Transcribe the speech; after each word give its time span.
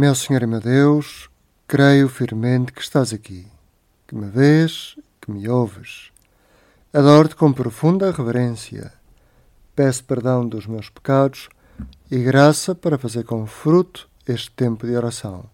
Meu 0.00 0.14
Senhor 0.14 0.42
e 0.42 0.46
meu 0.46 0.60
Deus, 0.60 1.28
creio 1.68 2.08
firmemente 2.08 2.72
que 2.72 2.80
estás 2.80 3.12
aqui, 3.12 3.46
que 4.08 4.14
me 4.14 4.30
vês, 4.30 4.96
que 5.20 5.30
me 5.30 5.46
ouves. 5.46 6.10
Adoro-te 6.90 7.36
com 7.36 7.52
profunda 7.52 8.10
reverência. 8.10 8.94
Peço 9.76 10.02
perdão 10.04 10.48
dos 10.48 10.66
meus 10.66 10.88
pecados 10.88 11.50
e 12.10 12.16
graça 12.16 12.74
para 12.74 12.96
fazer 12.96 13.24
com 13.24 13.46
fruto 13.46 14.08
este 14.26 14.50
tempo 14.52 14.86
de 14.86 14.96
oração. 14.96 15.44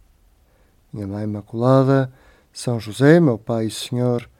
Minha 0.93 1.09
Mãe 1.09 1.25
Imaculada, 1.25 2.13
São 2.53 2.79
José, 2.79 3.19
meu 3.19 3.39
Pai 3.39 3.67
e 3.67 3.71
Senhor, 3.73 4.31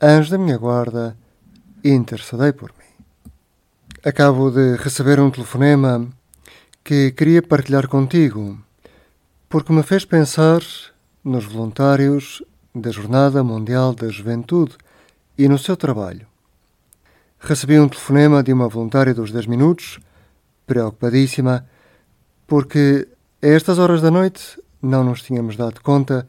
anjo 0.00 0.30
da 0.30 0.38
minha 0.38 0.56
guarda, 0.56 1.14
intercedei 1.84 2.54
por 2.54 2.70
mim. 2.70 3.30
Acabo 4.02 4.50
de 4.50 4.76
receber 4.76 5.20
um 5.20 5.30
telefonema 5.30 6.08
que 6.82 7.12
queria 7.12 7.42
partilhar 7.42 7.86
contigo, 7.86 8.58
porque 9.52 9.70
me 9.70 9.82
fez 9.82 10.06
pensar 10.06 10.62
nos 11.22 11.44
voluntários 11.44 12.42
da 12.74 12.90
Jornada 12.90 13.44
Mundial 13.44 13.94
da 13.94 14.08
Juventude 14.08 14.78
e 15.36 15.46
no 15.46 15.58
seu 15.58 15.76
trabalho. 15.76 16.26
Recebi 17.38 17.78
um 17.78 17.86
telefonema 17.86 18.42
de 18.42 18.50
uma 18.50 18.66
voluntária 18.66 19.12
dos 19.12 19.30
10 19.30 19.44
minutos, 19.48 20.00
preocupadíssima, 20.66 21.66
porque 22.46 23.06
a 23.42 23.46
estas 23.46 23.78
horas 23.78 24.00
da 24.00 24.10
noite 24.10 24.58
não 24.80 25.04
nos 25.04 25.20
tínhamos 25.20 25.54
dado 25.54 25.82
conta 25.82 26.26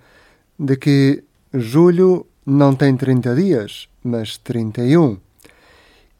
de 0.60 0.76
que 0.76 1.24
julho 1.54 2.28
não 2.46 2.76
tem 2.76 2.94
30 2.98 3.36
dias, 3.36 3.88
mas 4.04 4.38
31. 4.38 5.18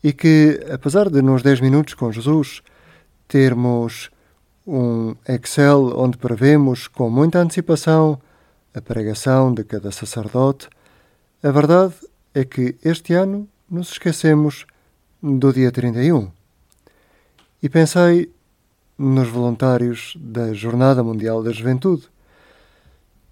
E 0.02 0.14
que, 0.14 0.58
apesar 0.72 1.10
de 1.10 1.22
nos 1.22 1.44
10 1.44 1.60
minutos 1.60 1.96
com 1.96 2.14
Jesus 2.14 2.64
termos 3.28 4.10
um 4.66 5.16
Excel 5.28 5.98
onde 5.98 6.18
prevemos 6.18 6.88
com 6.88 7.10
muita 7.10 7.40
antecipação 7.40 8.20
a 8.74 8.82
pregação 8.82 9.54
de 9.54 9.64
cada 9.64 9.92
sacerdote, 9.92 10.68
a 11.44 11.52
verdade 11.52 11.94
é 12.34 12.44
que 12.44 12.76
este 12.84 13.14
ano 13.14 13.48
nos 13.70 13.92
esquecemos 13.92 14.66
do 15.22 15.54
dia 15.54 15.72
31. 15.72 16.32
E 17.62 17.70
pensei 17.70 18.32
nos 18.98 19.28
voluntários 19.28 20.16
da 20.20 20.54
Jornada 20.54 21.04
Mundial 21.04 21.44
da 21.44 21.52
Juventude. 21.52 22.10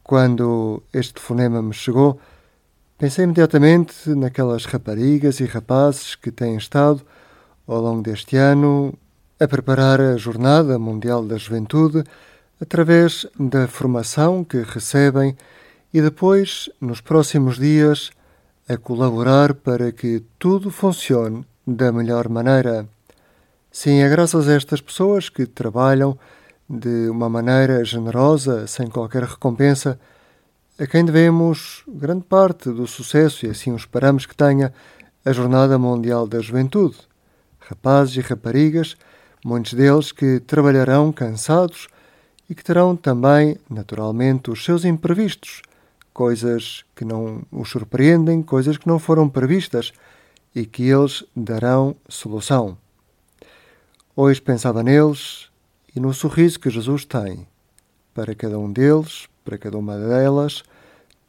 Quando 0.03 0.83
este 0.93 1.19
fonema 1.19 1.61
me 1.61 1.73
chegou, 1.73 2.19
pensei 2.97 3.23
imediatamente 3.23 4.09
naquelas 4.09 4.66
raparigas 4.66 5.39
e 5.39 5.45
rapazes 5.45 6.16
que 6.16 6.31
têm 6.31 6.55
estado, 6.55 7.01
ao 7.67 7.79
longo 7.81 8.01
deste 8.01 8.35
ano, 8.35 8.93
a 9.42 9.47
preparar 9.47 10.00
a 10.00 10.17
Jornada 10.17 10.78
Mundial 10.78 11.25
da 11.25 11.36
Juventude 11.36 12.03
através 12.61 13.25
da 13.39 13.67
formação 13.67 14.44
que 14.44 14.61
recebem 14.61 15.36
e 15.92 16.00
depois, 16.00 16.70
nos 16.80 17.02
próximos 17.02 17.58
dias, 17.58 18.12
a 18.69 18.78
colaborar 18.78 19.56
para 19.56 19.92
que 19.92 20.23
tudo 20.38 20.69
funcione 20.69 21.44
da 21.66 21.92
melhor 21.92 22.30
maneira. 22.30 22.88
Sim, 23.72 24.02
é 24.03 24.09
graças 24.09 24.47
a 24.47 24.53
estas 24.53 24.80
pessoas 24.80 25.28
que 25.28 25.47
trabalham 25.47 26.19
de 26.69 27.09
uma 27.09 27.28
maneira 27.28 27.84
generosa, 27.84 28.67
sem 28.67 28.88
qualquer 28.88 29.23
recompensa, 29.23 30.00
a 30.78 30.86
quem 30.86 31.03
devemos 31.03 31.84
grande 31.88 32.25
parte 32.25 32.69
do 32.69 32.86
sucesso 32.86 33.47
e 33.47 33.50
assim 33.50 33.72
o 33.72 33.75
esperamos 33.75 34.28
que 34.28 34.36
tenha 34.36 34.72
a 35.25 35.31
Jornada 35.31 35.80
Mundial 35.80 36.28
da 36.28 36.39
Juventude. 36.39 36.97
Rapazes 37.59 38.17
e 38.17 38.22
raparigas, 38.22 38.95
muitos 39.44 39.73
deles 39.73 40.11
que 40.11 40.39
trabalharão 40.39 41.11
cansados 41.11 41.88
e 42.50 42.56
que 42.56 42.64
terão 42.64 42.95
também, 42.95 43.58
naturalmente, 43.70 44.52
os 44.52 44.64
seus 44.64 44.86
imprevistos, 44.86 45.61
coisas 46.14 46.84
que 46.95 47.06
não 47.06 47.44
os 47.52 47.69
surpreendem, 47.69 48.42
coisas 48.44 48.78
que 48.78 48.88
não 48.88 49.00
foram 49.00 49.30
previstas 49.30 49.92
e 50.53 50.66
que 50.66 50.84
eles 50.84 51.23
darão 51.36 51.96
solução. 52.09 52.78
Hoje 54.16 54.41
pensava 54.41 54.84
neles 54.84 55.50
e 55.96 56.00
no 56.00 56.13
sorriso 56.13 56.59
que 56.59 56.69
Jesus 56.69 57.06
tem 57.06 57.47
para 58.13 58.35
cada 58.35 58.59
um 58.59 58.72
deles, 58.72 59.28
para 59.44 59.57
cada 59.57 59.78
uma 59.78 59.97
delas, 59.97 60.63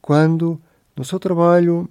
quando, 0.01 0.59
no 0.95 1.05
seu 1.05 1.19
trabalho, 1.19 1.89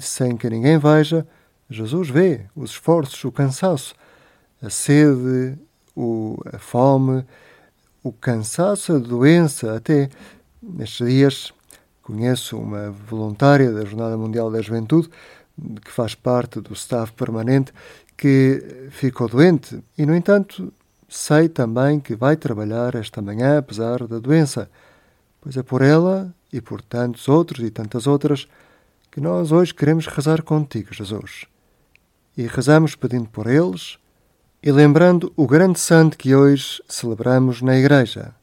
sem 0.00 0.36
que 0.36 0.50
ninguém 0.50 0.78
veja, 0.78 1.26
Jesus 1.70 2.10
vê 2.10 2.42
os 2.54 2.72
esforços, 2.72 3.24
o 3.24 3.32
cansaço, 3.32 3.94
a 4.62 4.70
sede, 4.70 5.58
o, 5.94 6.38
a 6.52 6.58
fome, 6.58 7.24
o 8.02 8.12
cansaço, 8.12 8.94
a 8.94 8.98
doença. 8.98 9.76
Até 9.76 10.08
nestes 10.62 11.06
dias 11.06 11.52
conheço 12.02 12.56
uma 12.58 12.90
voluntária 12.90 13.72
da 13.72 13.84
Jornada 13.84 14.16
Mundial 14.16 14.50
da 14.50 14.62
Juventude 14.62 15.10
que 15.84 15.90
faz 15.90 16.14
parte 16.14 16.60
do 16.60 16.72
staff 16.72 17.12
permanente 17.12 17.72
que 18.16 18.88
ficou 18.90 19.28
doente 19.28 19.82
e, 19.96 20.06
no 20.06 20.14
entanto, 20.14 20.72
sei 21.08 21.48
também 21.48 22.00
que 22.00 22.14
vai 22.14 22.36
trabalhar 22.36 22.94
esta 22.94 23.20
manhã 23.22 23.58
apesar 23.58 24.06
da 24.06 24.18
doença, 24.18 24.70
pois 25.40 25.56
é 25.56 25.62
por 25.62 25.82
ela 25.82 26.32
e 26.52 26.60
por 26.60 26.80
tantos 26.82 27.28
outros 27.28 27.64
e 27.64 27.70
tantas 27.70 28.06
outras 28.06 28.46
que 29.10 29.20
nós 29.20 29.52
hoje 29.52 29.74
queremos 29.74 30.06
rezar 30.06 30.42
contigo, 30.42 30.92
Jesus. 30.92 31.46
E 32.36 32.46
rezamos 32.46 32.94
pedindo 32.94 33.28
por 33.28 33.46
eles 33.46 33.98
e 34.62 34.72
lembrando 34.72 35.32
o 35.36 35.46
grande 35.46 35.78
santo 35.78 36.18
que 36.18 36.34
hoje 36.34 36.82
celebramos 36.88 37.62
na 37.62 37.78
Igreja, 37.78 38.34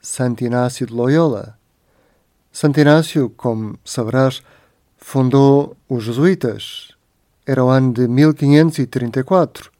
Santo 0.00 0.44
Inácio 0.44 0.86
de 0.86 0.92
Loyola. 0.92 1.56
Santo 2.50 2.80
Inácio, 2.80 3.30
como 3.36 3.78
saberás, 3.84 4.42
fundou 4.98 5.76
os 5.88 6.02
jesuítas. 6.02 6.88
Era 7.46 7.64
o 7.64 7.68
ano 7.68 7.92
de 7.92 8.08
1534, 8.08 9.70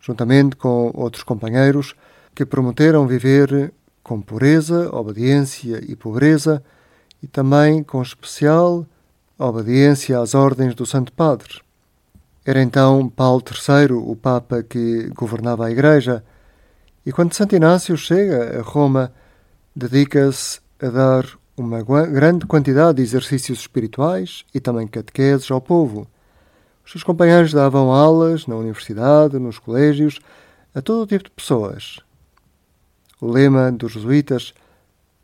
juntamente 0.00 0.56
com 0.56 0.90
outros 0.94 1.22
companheiros 1.22 1.94
que 2.34 2.44
prometeram 2.44 3.06
viver 3.06 3.72
com 4.02 4.20
pureza, 4.20 4.90
obediência 4.92 5.80
e 5.86 5.94
pobreza, 5.94 6.62
e 7.22 7.28
também 7.28 7.84
com 7.84 8.02
especial 8.02 8.84
obediência 9.38 10.18
às 10.18 10.34
ordens 10.34 10.74
do 10.74 10.84
Santo 10.84 11.12
Padre. 11.12 11.60
Era 12.50 12.60
então 12.60 13.08
Paulo 13.08 13.40
III 13.46 13.92
o 13.92 14.16
Papa 14.16 14.60
que 14.64 15.08
governava 15.10 15.66
a 15.66 15.70
Igreja, 15.70 16.24
e 17.06 17.12
quando 17.12 17.32
Santo 17.32 17.54
Inácio 17.54 17.96
chega 17.96 18.58
a 18.58 18.62
Roma, 18.62 19.12
dedica-se 19.72 20.58
a 20.82 20.88
dar 20.88 21.26
uma 21.56 21.80
grande 21.80 22.46
quantidade 22.46 22.96
de 22.96 23.02
exercícios 23.02 23.60
espirituais 23.60 24.44
e 24.52 24.58
também 24.58 24.88
catequeses 24.88 25.48
ao 25.48 25.60
povo. 25.60 26.08
Os 26.84 26.90
seus 26.90 27.04
companheiros 27.04 27.52
davam 27.52 27.92
aulas 27.92 28.48
na 28.48 28.56
universidade, 28.56 29.38
nos 29.38 29.60
colégios, 29.60 30.18
a 30.74 30.82
todo 30.82 31.06
tipo 31.06 31.22
de 31.22 31.30
pessoas. 31.30 32.00
O 33.20 33.30
lema 33.30 33.70
dos 33.70 33.92
jesuítas, 33.92 34.52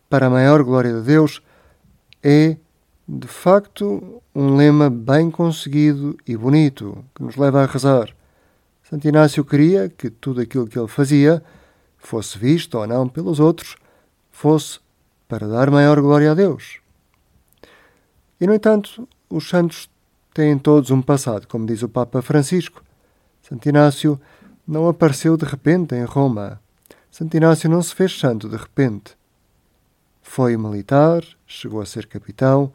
para 0.08 0.26
a 0.26 0.30
maior 0.30 0.62
glória 0.62 0.92
de 0.92 1.00
Deus, 1.00 1.42
é, 2.22 2.56
de 3.08 3.28
facto, 3.28 4.20
um 4.34 4.56
lema 4.56 4.90
bem 4.90 5.30
conseguido 5.30 6.16
e 6.26 6.36
bonito, 6.36 7.04
que 7.14 7.22
nos 7.22 7.36
leva 7.36 7.62
a 7.62 7.66
rezar. 7.66 8.14
Santo 8.82 9.06
Inácio 9.06 9.44
queria 9.44 9.88
que 9.88 10.10
tudo 10.10 10.40
aquilo 10.40 10.66
que 10.66 10.78
ele 10.78 10.88
fazia, 10.88 11.42
fosse 11.98 12.36
visto 12.36 12.76
ou 12.76 12.86
não 12.86 13.08
pelos 13.08 13.38
outros, 13.38 13.76
fosse 14.30 14.80
para 15.28 15.46
dar 15.46 15.70
maior 15.70 16.00
glória 16.00 16.32
a 16.32 16.34
Deus. 16.34 16.80
E, 18.40 18.46
no 18.46 18.54
entanto, 18.54 19.08
os 19.30 19.48
santos 19.48 19.88
têm 20.34 20.58
todos 20.58 20.90
um 20.90 21.00
passado, 21.00 21.46
como 21.46 21.64
diz 21.64 21.82
o 21.82 21.88
Papa 21.88 22.20
Francisco. 22.22 22.82
Santo 23.40 23.68
Inácio 23.68 24.20
não 24.66 24.88
apareceu 24.88 25.36
de 25.36 25.44
repente 25.44 25.94
em 25.94 26.04
Roma. 26.04 26.60
Santo 27.10 27.36
Inácio 27.36 27.70
não 27.70 27.80
se 27.80 27.94
fez 27.94 28.18
santo 28.18 28.48
de 28.48 28.56
repente. 28.56 29.16
Foi 30.22 30.56
militar, 30.56 31.22
chegou 31.46 31.80
a 31.80 31.86
ser 31.86 32.06
capitão 32.06 32.72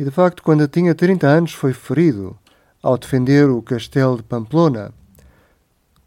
e, 0.00 0.04
de 0.04 0.10
facto, 0.10 0.42
quando 0.42 0.66
tinha 0.66 0.94
30 0.94 1.26
anos, 1.26 1.52
foi 1.52 1.74
ferido 1.74 2.34
ao 2.82 2.96
defender 2.96 3.50
o 3.50 3.60
castelo 3.60 4.16
de 4.16 4.22
Pamplona. 4.22 4.94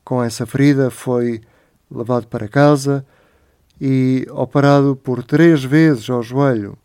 Com 0.04 0.24
essa 0.24 0.48
ferida, 0.48 0.90
foi 0.90 1.42
levado 1.92 2.26
para 2.26 2.48
casa 2.48 3.06
e 3.80 4.26
operado 4.32 4.96
por 4.96 5.24
três 5.24 5.64
vezes 5.64 6.10
ao 6.10 6.24
joelho. 6.24 6.76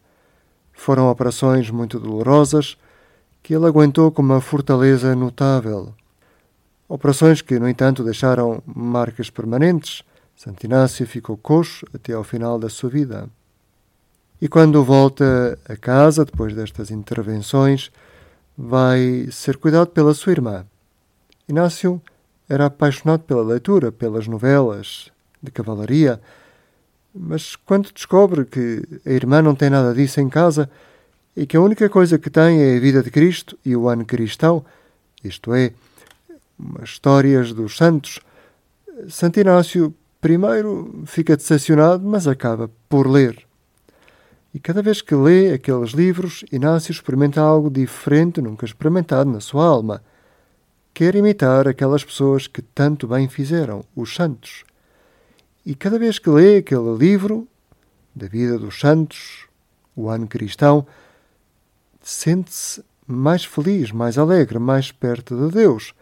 Foram 0.74 1.10
operações 1.10 1.70
muito 1.70 1.98
dolorosas 1.98 2.76
que 3.42 3.54
ele 3.54 3.64
aguentou 3.64 4.12
com 4.12 4.20
uma 4.20 4.42
fortaleza 4.42 5.16
notável. 5.16 5.94
Operações 6.86 7.40
que, 7.40 7.58
no 7.58 7.70
entanto, 7.70 8.04
deixaram 8.04 8.62
marcas 8.66 9.30
permanentes. 9.30 10.02
Santo 10.36 10.62
Inácio 10.66 11.06
ficou 11.06 11.38
coxo 11.38 11.86
até 11.94 12.12
ao 12.12 12.22
final 12.22 12.58
da 12.58 12.68
sua 12.68 12.90
vida. 12.90 13.30
E 14.40 14.48
quando 14.48 14.84
volta 14.84 15.58
a 15.68 15.76
casa, 15.76 16.24
depois 16.24 16.54
destas 16.54 16.90
intervenções, 16.90 17.90
vai 18.56 19.28
ser 19.30 19.56
cuidado 19.56 19.88
pela 19.88 20.14
sua 20.14 20.32
irmã. 20.32 20.64
Inácio 21.48 22.00
era 22.48 22.66
apaixonado 22.66 23.22
pela 23.24 23.42
leitura, 23.42 23.90
pelas 23.90 24.26
novelas 24.26 25.10
de 25.42 25.50
cavalaria, 25.50 26.20
Mas 27.14 27.56
quando 27.56 27.90
descobre 27.92 28.44
que 28.44 28.82
a 29.04 29.10
irmã 29.10 29.42
não 29.42 29.54
tem 29.54 29.70
nada 29.70 29.92
disso 29.92 30.20
em 30.20 30.28
casa 30.28 30.70
e 31.36 31.46
que 31.46 31.56
a 31.56 31.60
única 31.60 31.88
coisa 31.88 32.18
que 32.18 32.30
tem 32.30 32.62
é 32.62 32.76
a 32.76 32.80
vida 32.80 33.02
de 33.02 33.10
Cristo 33.10 33.58
e 33.64 33.74
o 33.74 33.88
ano 33.88 34.04
cristão, 34.04 34.64
isto 35.24 35.52
é, 35.52 35.72
umas 36.58 36.90
histórias 36.90 37.52
dos 37.52 37.76
santos, 37.76 38.20
Santo 39.08 39.40
Inácio 39.40 39.94
primeiro 40.20 41.02
fica 41.06 41.36
decepcionado, 41.36 42.06
mas 42.06 42.28
acaba 42.28 42.70
por 42.88 43.06
ler. 43.08 43.47
E 44.52 44.58
cada 44.58 44.82
vez 44.82 45.02
que 45.02 45.14
lê 45.14 45.52
aqueles 45.52 45.90
livros, 45.90 46.44
Inácio 46.50 46.90
experimenta 46.90 47.40
algo 47.40 47.70
diferente, 47.70 48.40
nunca 48.40 48.64
experimentado 48.64 49.30
na 49.30 49.40
sua 49.40 49.66
alma. 49.66 50.02
Quer 50.94 51.14
imitar 51.14 51.68
aquelas 51.68 52.02
pessoas 52.02 52.46
que 52.46 52.62
tanto 52.62 53.06
bem 53.06 53.28
fizeram, 53.28 53.84
os 53.94 54.14
santos. 54.14 54.64
E 55.64 55.74
cada 55.74 55.98
vez 55.98 56.18
que 56.18 56.30
lê 56.30 56.56
aquele 56.56 56.96
livro 56.96 57.46
da 58.14 58.26
vida 58.26 58.58
dos 58.58 58.80
santos, 58.80 59.46
o 59.94 60.08
ano 60.08 60.26
cristão, 60.26 60.86
sente-se 62.00 62.82
mais 63.06 63.44
feliz, 63.44 63.92
mais 63.92 64.16
alegre, 64.16 64.58
mais 64.58 64.90
perto 64.90 65.36
de 65.36 65.54
Deus. 65.54 65.92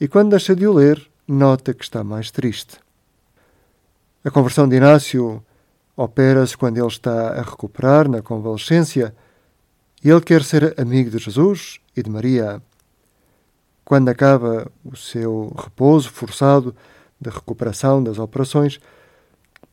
E 0.00 0.08
quando 0.08 0.30
deixa 0.30 0.56
de 0.56 0.66
o 0.66 0.72
ler, 0.72 1.10
nota 1.28 1.74
que 1.74 1.84
está 1.84 2.02
mais 2.02 2.30
triste. 2.30 2.78
A 4.24 4.30
conversão 4.30 4.68
de 4.68 4.76
Inácio 4.76 5.42
opera-se 6.02 6.56
quando 6.56 6.78
ele 6.78 6.86
está 6.86 7.32
a 7.32 7.42
recuperar 7.42 8.08
na 8.08 8.22
convalescência 8.22 9.14
e 10.02 10.08
ele 10.08 10.22
quer 10.22 10.42
ser 10.42 10.74
amigo 10.80 11.10
de 11.10 11.18
Jesus 11.18 11.78
e 11.94 12.02
de 12.02 12.08
Maria. 12.08 12.62
Quando 13.84 14.08
acaba 14.08 14.70
o 14.82 14.96
seu 14.96 15.54
repouso 15.58 16.10
forçado 16.10 16.74
de 17.20 17.28
recuperação 17.28 18.02
das 18.02 18.18
operações, 18.18 18.80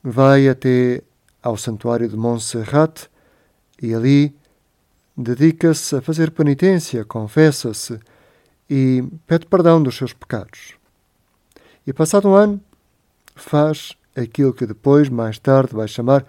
vai 0.03 0.49
até 0.49 1.01
ao 1.41 1.55
santuário 1.55 2.09
de 2.09 2.17
Montserrat 2.17 3.07
e 3.81 3.93
ali 3.93 4.35
dedica-se 5.15 5.95
a 5.95 6.01
fazer 6.01 6.31
penitência, 6.31 7.05
confessa-se 7.05 7.99
e 8.69 9.01
pede 9.25 9.45
perdão 9.45 9.81
dos 9.81 9.95
seus 9.95 10.11
pecados. 10.11 10.75
E 11.85 11.93
passado 11.93 12.27
um 12.27 12.33
ano, 12.33 12.61
faz 13.33 13.95
aquilo 14.17 14.53
que 14.53 14.65
depois, 14.65 15.09
mais 15.09 15.37
tarde, 15.37 15.73
vai 15.73 15.87
chamar 15.87 16.25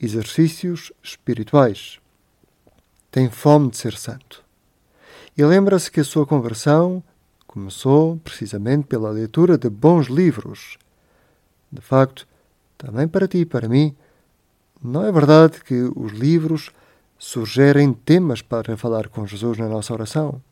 exercícios 0.00 0.92
espirituais. 1.02 1.98
Tem 3.10 3.30
fome 3.30 3.70
de 3.70 3.76
ser 3.76 3.96
santo. 3.96 4.44
E 5.36 5.44
lembra-se 5.44 5.90
que 5.90 6.00
a 6.00 6.04
sua 6.04 6.26
conversão 6.26 7.02
começou 7.46 8.16
precisamente 8.18 8.86
pela 8.86 9.10
leitura 9.10 9.58
de 9.58 9.68
bons 9.68 10.06
livros. 10.06 10.78
De 11.70 11.80
facto, 11.80 12.26
também 12.78 13.08
para 13.08 13.28
ti 13.28 13.38
e 13.38 13.46
para 13.46 13.68
mim, 13.68 13.94
não 14.82 15.04
é 15.04 15.10
verdade 15.10 15.62
que 15.64 15.90
os 15.96 16.12
livros 16.12 16.70
sugerem 17.18 17.92
temas 17.92 18.42
para 18.42 18.76
falar 18.76 19.08
com 19.08 19.26
Jesus 19.26 19.58
na 19.58 19.68
nossa 19.68 19.92
oração? 19.92 20.42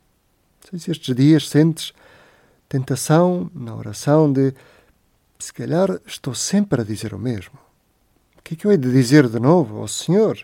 Não 0.63 0.71
sei 0.71 0.79
se 0.79 0.91
estes 0.91 1.15
dias 1.15 1.49
sentes 1.49 1.93
tentação 2.69 3.51
na 3.55 3.75
oração 3.75 4.33
de 4.33 4.55
se 5.43 5.53
calhar 5.53 6.01
estou 6.07 6.35
sempre 6.35 6.83
a 6.83 6.85
dizer 6.85 7.13
o 7.13 7.19
mesmo. 7.19 7.59
O 8.39 8.43
que 8.43 8.55
é 8.55 8.57
que 8.57 8.65
eu 8.65 8.71
hei 8.71 8.77
de 8.77 8.91
dizer 8.91 9.29
de 9.29 9.41
novo 9.41 9.81
ao 9.81 9.89
Senhor? 9.89 10.39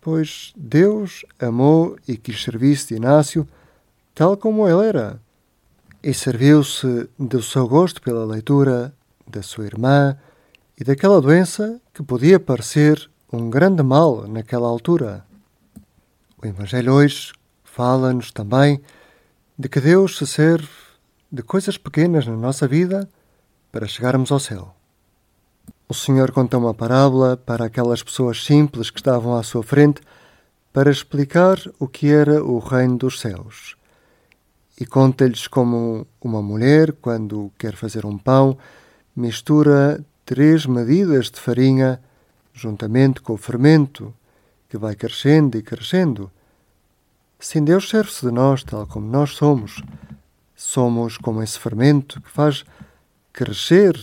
Pois 0.00 0.52
Deus 0.56 1.24
amou 1.38 1.98
e 2.06 2.16
quis 2.16 2.42
servir-se 2.42 2.88
de 2.88 2.94
Inácio 2.94 3.46
tal 4.14 4.36
como 4.36 4.68
ele 4.68 4.86
era, 4.86 5.20
e 6.02 6.14
serviu-se 6.14 7.08
do 7.18 7.42
seu 7.42 7.66
gosto 7.66 8.00
pela 8.00 8.24
leitura 8.24 8.94
da 9.26 9.42
sua 9.42 9.66
irmã 9.66 10.16
e 10.78 10.84
daquela 10.84 11.20
doença 11.20 11.80
que 11.92 12.02
podia 12.02 12.38
parecer 12.38 13.10
um 13.32 13.50
grande 13.50 13.82
mal 13.82 14.28
naquela 14.28 14.68
altura. 14.68 15.24
O 16.40 16.46
Evangelho 16.46 16.94
hoje 16.94 17.32
fala-nos 17.64 18.30
também 18.30 18.80
de 19.58 19.68
que 19.68 19.80
Deus 19.80 20.16
se 20.16 20.26
serve 20.26 20.68
de 21.30 21.42
coisas 21.42 21.76
pequenas 21.76 22.26
na 22.26 22.36
nossa 22.36 22.66
vida 22.66 23.08
para 23.70 23.86
chegarmos 23.86 24.32
ao 24.32 24.40
céu. 24.40 24.74
O 25.88 25.94
Senhor 25.94 26.30
conta 26.30 26.56
uma 26.56 26.72
parábola 26.72 27.36
para 27.36 27.64
aquelas 27.64 28.02
pessoas 28.02 28.44
simples 28.44 28.90
que 28.90 29.00
estavam 29.00 29.34
à 29.34 29.42
sua 29.42 29.62
frente 29.62 30.00
para 30.72 30.90
explicar 30.90 31.58
o 31.78 31.88
que 31.88 32.08
era 32.08 32.44
o 32.44 32.58
reino 32.58 32.96
dos 32.96 33.20
céus. 33.20 33.76
E 34.80 34.86
conta-lhes 34.86 35.46
como 35.46 36.06
uma 36.20 36.40
mulher, 36.40 36.92
quando 36.92 37.50
quer 37.58 37.74
fazer 37.74 38.06
um 38.06 38.16
pão, 38.16 38.56
mistura 39.16 40.04
três 40.24 40.64
medidas 40.64 41.30
de 41.30 41.40
farinha 41.40 42.00
juntamente 42.54 43.20
com 43.20 43.32
o 43.32 43.36
fermento, 43.36 44.14
que 44.68 44.78
vai 44.78 44.94
crescendo 44.94 45.58
e 45.58 45.62
crescendo. 45.62 46.30
Sim, 47.38 47.64
Deus 47.64 47.88
serve-se 47.88 48.26
de 48.26 48.32
nós 48.32 48.62
tal 48.62 48.86
como 48.86 49.06
nós 49.08 49.30
somos. 49.30 49.82
Somos 50.54 51.18
como 51.18 51.42
esse 51.42 51.58
fermento 51.58 52.20
que 52.20 52.30
faz 52.30 52.64
crescer 53.32 53.94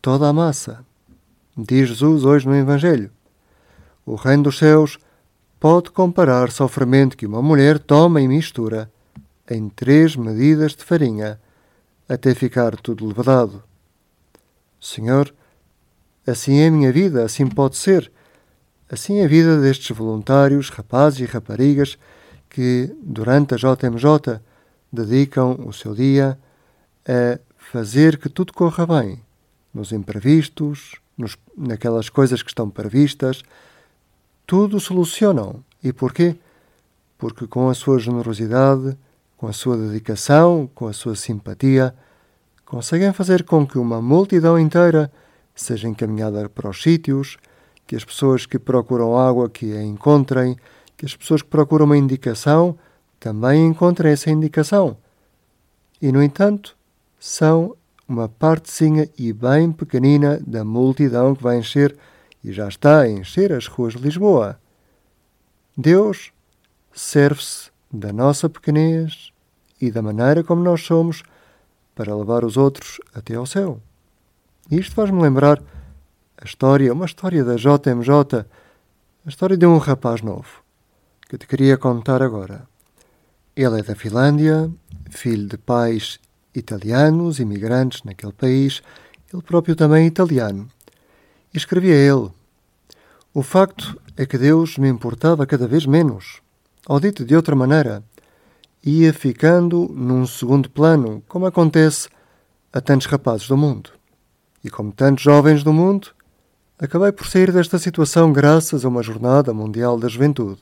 toda 0.00 0.28
a 0.28 0.32
massa. 0.32 0.84
Diz 1.56 1.88
Jesus 1.88 2.24
hoje 2.24 2.46
no 2.46 2.54
Evangelho. 2.54 3.10
O 4.04 4.14
reino 4.14 4.44
dos 4.44 4.58
céus 4.58 4.98
pode 5.58 5.90
comparar-se 5.90 6.62
ao 6.62 6.68
fermento 6.68 7.16
que 7.16 7.26
uma 7.26 7.42
mulher 7.42 7.78
toma 7.78 8.20
e 8.20 8.28
mistura 8.28 8.90
em 9.50 9.68
três 9.68 10.16
medidas 10.16 10.74
de 10.74 10.84
farinha 10.84 11.40
até 12.08 12.34
ficar 12.34 12.76
tudo 12.76 13.06
levedado. 13.06 13.62
Senhor, 14.80 15.32
Assim 16.26 16.58
é 16.58 16.66
a 16.66 16.70
minha 16.72 16.90
vida, 16.90 17.24
assim 17.24 17.46
pode 17.46 17.76
ser. 17.76 18.10
Assim 18.90 19.20
é 19.20 19.24
a 19.24 19.28
vida 19.28 19.60
destes 19.60 19.96
voluntários, 19.96 20.70
rapazes 20.70 21.20
e 21.20 21.24
raparigas, 21.24 21.96
que, 22.50 22.92
durante 23.00 23.54
a 23.54 23.56
JMJ, 23.56 24.40
dedicam 24.92 25.56
o 25.64 25.72
seu 25.72 25.94
dia 25.94 26.36
a 27.06 27.38
fazer 27.70 28.18
que 28.18 28.28
tudo 28.28 28.52
corra 28.52 28.86
bem, 28.86 29.20
nos 29.74 29.92
imprevistos, 29.92 30.96
nos, 31.18 31.36
naquelas 31.56 32.08
coisas 32.08 32.42
que 32.42 32.50
estão 32.50 32.70
previstas, 32.70 33.42
tudo 34.46 34.78
solucionam. 34.78 35.64
E 35.82 35.92
porquê? 35.92 36.36
Porque 37.18 37.46
com 37.46 37.68
a 37.68 37.74
sua 37.74 37.98
generosidade, 37.98 38.96
com 39.36 39.48
a 39.48 39.52
sua 39.52 39.76
dedicação, 39.76 40.70
com 40.74 40.86
a 40.86 40.92
sua 40.92 41.16
simpatia, 41.16 41.94
conseguem 42.64 43.12
fazer 43.12 43.44
com 43.44 43.66
que 43.66 43.78
uma 43.78 44.00
multidão 44.00 44.58
inteira 44.58 45.10
seja 45.54 45.88
encaminhada 45.88 46.48
para 46.48 46.70
os 46.70 46.82
sítios, 46.82 47.36
que 47.86 47.96
as 47.96 48.04
pessoas 48.04 48.46
que 48.46 48.58
procuram 48.58 49.18
água 49.18 49.48
que 49.48 49.72
a 49.76 49.82
encontrem, 49.82 50.56
que 50.96 51.06
as 51.06 51.16
pessoas 51.16 51.42
que 51.42 51.48
procuram 51.48 51.86
uma 51.86 51.96
indicação 51.96 52.78
também 53.18 53.66
encontrem 53.66 54.12
essa 54.12 54.30
indicação. 54.30 54.96
E, 56.00 56.12
no 56.12 56.22
entanto, 56.22 56.76
são 57.26 57.76
uma 58.06 58.28
partezinha 58.28 59.10
e 59.18 59.32
bem 59.32 59.72
pequenina 59.72 60.40
da 60.46 60.64
multidão 60.64 61.34
que 61.34 61.42
vai 61.42 61.58
encher 61.58 61.96
e 62.42 62.52
já 62.52 62.68
está 62.68 63.00
a 63.00 63.10
encher 63.10 63.52
as 63.52 63.66
ruas 63.66 63.94
de 63.94 63.98
Lisboa. 63.98 64.60
Deus 65.76 66.32
serve-se 66.94 67.68
da 67.92 68.12
nossa 68.12 68.48
pequenez 68.48 69.32
e 69.80 69.90
da 69.90 70.00
maneira 70.02 70.44
como 70.44 70.62
nós 70.62 70.82
somos 70.82 71.24
para 71.96 72.14
levar 72.14 72.44
os 72.44 72.56
outros 72.56 73.00
até 73.12 73.34
ao 73.34 73.44
céu. 73.44 73.80
Isto 74.70 74.94
faz-me 74.94 75.20
lembrar 75.20 75.60
a 76.40 76.44
história, 76.44 76.92
uma 76.92 77.06
história 77.06 77.44
da 77.44 77.56
JMJ, 77.56 78.46
a 79.24 79.28
história 79.28 79.56
de 79.56 79.66
um 79.66 79.78
rapaz 79.78 80.22
novo, 80.22 80.62
que 81.28 81.36
te 81.36 81.46
queria 81.48 81.76
contar 81.76 82.22
agora. 82.22 82.68
Ele 83.56 83.80
é 83.80 83.82
da 83.82 83.96
Finlândia, 83.96 84.70
filho 85.10 85.48
de 85.48 85.58
pais 85.58 86.20
italianos, 86.58 87.38
imigrantes 87.38 88.02
naquele 88.02 88.32
país, 88.32 88.82
ele 89.32 89.42
próprio 89.42 89.76
também 89.76 90.04
é 90.04 90.06
italiano. 90.06 90.68
E 91.52 91.56
escrevia 91.56 91.94
ele: 91.94 92.30
O 93.32 93.42
facto 93.42 94.00
é 94.16 94.24
que 94.24 94.38
Deus 94.38 94.78
me 94.78 94.88
importava 94.88 95.46
cada 95.46 95.66
vez 95.68 95.86
menos. 95.86 96.40
Ou 96.88 96.98
dito 96.98 97.24
de 97.24 97.34
outra 97.36 97.54
maneira, 97.54 98.02
ia 98.82 99.12
ficando 99.12 99.88
num 99.92 100.26
segundo 100.26 100.70
plano, 100.70 101.22
como 101.28 101.46
acontece 101.46 102.08
a 102.72 102.80
tantos 102.80 103.06
rapazes 103.06 103.48
do 103.48 103.56
mundo. 103.56 103.90
E 104.62 104.70
como 104.70 104.92
tantos 104.92 105.24
jovens 105.24 105.62
do 105.62 105.72
mundo, 105.72 106.08
acabei 106.78 107.10
por 107.12 107.26
sair 107.26 107.52
desta 107.52 107.78
situação 107.78 108.32
graças 108.32 108.84
a 108.84 108.88
uma 108.88 109.02
jornada 109.02 109.52
mundial 109.52 109.98
da 109.98 110.08
juventude. 110.08 110.60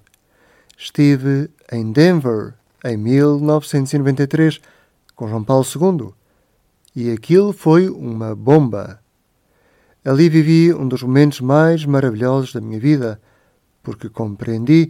Estive 0.77 1.51
em 1.71 1.93
Denver 1.93 2.55
em 2.85 2.97
1993 2.97 4.61
com 5.15 5.29
João 5.29 5.45
Paulo 5.45 5.65
II 5.65 6.13
e 6.95 7.11
aquilo 7.11 7.53
foi 7.53 7.89
uma 7.89 8.35
bomba. 8.35 9.01
Ali 10.05 10.29
vivi 10.29 10.73
um 10.73 10.87
dos 10.87 11.03
momentos 11.03 11.41
mais 11.41 11.85
maravilhosos 11.85 12.53
da 12.53 12.61
minha 12.61 12.79
vida, 12.79 13.21
porque 13.83 14.09
compreendi, 14.09 14.89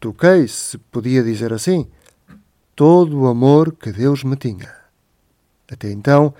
toquei, 0.00 0.48
se 0.48 0.76
podia 0.78 1.22
dizer 1.22 1.52
assim, 1.52 1.86
todo 2.74 3.20
o 3.20 3.26
amor 3.26 3.72
que 3.72 3.92
Deus 3.92 4.24
me 4.24 4.36
tinha. 4.36 4.74
Até 5.70 5.90
então, 5.92 6.34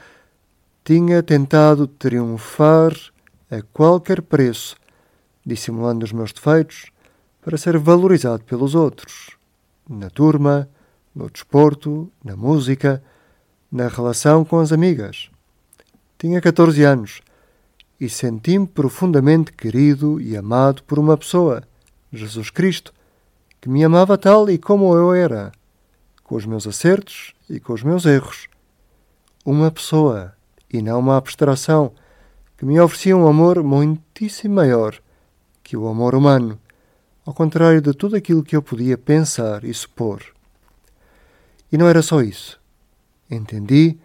tinha 0.82 1.22
tentado 1.22 1.86
triunfar 1.86 2.92
a 3.50 3.62
qualquer 3.72 4.22
preço, 4.22 4.76
dissimulando 5.46 6.04
os 6.04 6.12
meus 6.12 6.32
defeitos, 6.32 6.90
para 7.42 7.56
ser 7.56 7.78
valorizado 7.78 8.42
pelos 8.44 8.74
outros, 8.74 9.36
na 9.88 10.10
turma, 10.10 10.68
no 11.14 11.30
desporto, 11.30 12.10
na 12.24 12.36
música, 12.36 13.02
na 13.70 13.88
relação 13.88 14.44
com 14.44 14.58
as 14.58 14.72
amigas. 14.72 15.30
Tinha 16.18 16.40
14 16.40 16.82
anos 16.82 17.20
e 18.00 18.08
senti-me 18.08 18.66
profundamente 18.66 19.52
querido 19.52 20.20
e 20.20 20.36
amado 20.36 20.82
por 20.84 20.98
uma 20.98 21.16
pessoa, 21.16 21.62
Jesus 22.12 22.50
Cristo, 22.50 22.92
que 23.60 23.68
me 23.68 23.84
amava 23.84 24.16
tal 24.16 24.48
e 24.48 24.56
como 24.56 24.94
eu 24.94 25.12
era, 25.12 25.52
com 26.24 26.34
os 26.34 26.46
meus 26.46 26.66
acertos 26.66 27.34
e 27.48 27.60
com 27.60 27.72
os 27.72 27.82
meus 27.82 28.06
erros. 28.06 28.48
Uma 29.44 29.70
pessoa, 29.70 30.34
e 30.72 30.80
não 30.80 30.98
uma 30.98 31.16
abstração, 31.16 31.92
que 32.56 32.64
me 32.64 32.80
oferecia 32.80 33.16
um 33.16 33.26
amor 33.26 33.62
muitíssimo 33.62 34.54
maior 34.54 34.98
que 35.62 35.76
o 35.76 35.86
amor 35.86 36.14
humano, 36.14 36.58
ao 37.24 37.32
contrário 37.32 37.80
de 37.80 37.92
tudo 37.92 38.16
aquilo 38.16 38.42
que 38.42 38.56
eu 38.56 38.62
podia 38.62 38.98
pensar 38.98 39.62
e 39.62 39.72
supor. 39.72 40.20
E 41.70 41.78
não 41.78 41.88
era 41.88 42.02
só 42.02 42.20
isso. 42.20 42.60
Entendi 43.30 43.98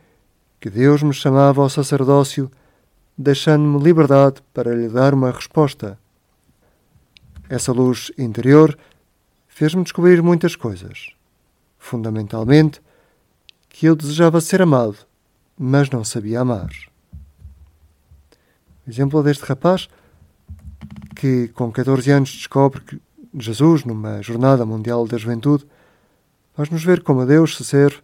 que 0.60 0.70
Deus 0.70 1.04
me 1.04 1.14
chamava 1.14 1.62
ao 1.62 1.70
sacerdócio, 1.70 2.50
deixando-me 3.18 3.84
liberdade 3.84 4.42
para 4.54 4.74
lhe 4.76 4.90
dar 4.90 5.14
uma 5.14 5.32
resposta. 5.32 5.98
Essa 7.50 7.72
luz 7.72 8.12
interior 8.18 8.78
fez-me 9.48 9.84
descobrir 9.84 10.22
muitas 10.22 10.56
coisas. 10.56 11.12
Fundamentalmente, 11.78 12.82
que 13.70 13.86
eu 13.86 13.96
desejava 13.96 14.42
ser 14.42 14.62
amado, 14.62 14.98
mas 15.58 15.90
não 15.90 16.04
sabia 16.04 16.42
amar. 16.42 16.70
Exemplo 18.88 19.22
deste 19.24 19.44
rapaz 19.46 19.88
que, 21.16 21.48
com 21.50 21.72
14 21.72 22.12
anos, 22.12 22.32
descobre 22.32 22.82
que 22.82 23.02
Jesus, 23.38 23.84
numa 23.84 24.22
Jornada 24.22 24.66
Mundial 24.66 25.08
da 25.08 25.18
Juventude, 25.18 25.66
faz-nos 26.56 26.84
ver 26.84 27.04
como 27.04 27.26
Deus 27.26 27.58
se 27.58 27.66
serve, 27.66 27.98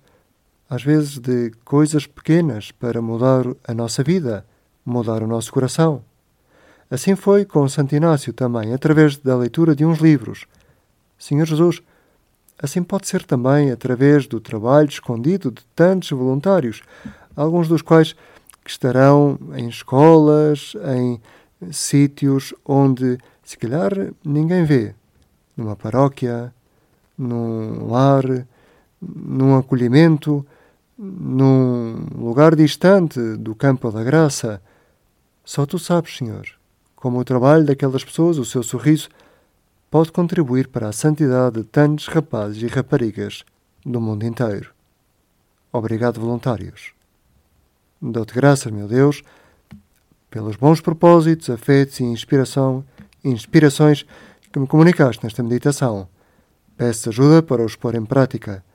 às 0.70 0.84
vezes, 0.84 1.17
de 1.17 1.51
coisas 1.63 2.05
pequenas 2.05 2.72
para 2.72 3.01
mudar 3.01 3.46
a 3.67 3.74
nossa 3.74 4.03
vida, 4.03 4.46
mudar 4.86 5.24
o 5.24 5.27
nosso 5.27 5.51
coração. 5.51 6.03
Assim 6.89 7.15
foi 7.15 7.46
com 7.46 7.67
Santo 7.70 7.96
Inácio 7.96 8.34
também, 8.34 8.74
através 8.74 9.17
da 9.17 9.38
leitura 9.38 9.74
de 9.74 9.86
uns 9.86 10.00
livros. 10.00 10.46
Senhor 11.17 11.46
Jesus, 11.46 11.81
assim 12.62 12.84
pode 12.84 13.08
ser 13.08 13.24
também 13.24 13.72
através 13.72 14.27
do 14.27 14.39
trabalho 14.39 14.89
escondido 14.89 15.51
de 15.51 15.63
tantos 15.74 16.10
voluntários, 16.12 16.81
alguns 17.36 17.70
dos 17.70 17.81
quais 17.81 18.13
que 18.63 18.70
estarão 18.70 19.39
em 19.55 19.70
escolas, 19.70 20.74
em 20.96 21.22
sítios 21.72 22.53
onde 22.65 23.17
se 23.43 23.58
calhar 23.58 23.91
ninguém 24.24 24.65
vê, 24.65 24.93
numa 25.55 25.75
paróquia, 25.75 26.53
num 27.22 27.88
lar, 27.88 28.24
num 29.01 29.58
acolhimento, 29.58 30.46
num 30.98 32.06
lugar 32.16 32.56
distante 32.56 33.20
do 33.38 33.56
campo 33.56 33.92
da 33.92 34.04
graça. 34.04 34.62
Só 35.44 35.66
tu 35.66 35.80
sabes, 35.80 36.18
Senhor, 36.18 36.48
como 36.96 37.20
o 37.20 37.25
trabalho 37.25 37.66
daquelas 37.66 38.04
pessoas, 38.04 38.38
o 38.38 38.46
seu 38.46 38.63
sorriso, 38.63 39.10
pode 39.90 40.12
contribuir 40.12 40.68
para 40.68 40.88
a 40.88 40.94
santidade 40.94 41.62
de 41.62 41.63
tantos 41.63 42.08
rapazes 42.08 42.62
e 42.62 42.68
raparigas 42.68 43.44
do 43.86 44.00
mundo 44.00 44.25
inteiro. 44.25 44.72
Obrigado, 45.74 46.20
voluntários. 46.20 46.94
Dou-te 48.01 48.34
graças, 48.34 48.72
meu 48.72 48.88
Deus, 48.88 49.24
pelos 50.30 50.56
bons 50.56 50.82
propósitos, 50.82 51.50
afetos 51.50 52.00
e 52.00 52.04
inspiração, 52.04 52.84
inspirações 53.24 54.06
que 54.51 54.60
me 54.60 54.68
comunicaste 54.68 55.24
nesta 55.24 55.44
meditação. 55.44 56.08
Peço 56.82 57.10
ajuda 57.10 57.44
para 57.44 57.64
os 57.64 57.76
pôr 57.76 57.94
em 57.94 58.04
prática. 58.04 58.66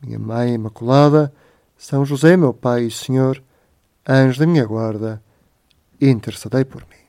Minha 0.00 0.16
Mãe 0.16 0.54
Imaculada, 0.54 1.32
São 1.76 2.04
José, 2.04 2.36
meu 2.36 2.54
Pai 2.54 2.84
e 2.84 2.90
Senhor, 2.92 3.42
anjo 4.08 4.38
da 4.38 4.46
minha 4.46 4.64
guarda, 4.64 5.20
intercedei 6.00 6.64
por 6.64 6.82
mim. 6.82 7.01